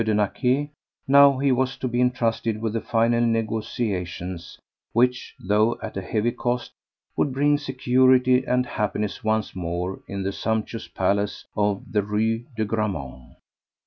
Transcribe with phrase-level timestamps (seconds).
[0.03, 0.69] de Naquet;
[1.07, 4.57] now he was to be entrusted with the final negotiations
[4.93, 6.71] which, though at a heavy cost,
[7.15, 12.65] would bring security and happiness once more in the sumptuous palace of the Rue de
[12.65, 13.35] Grammont.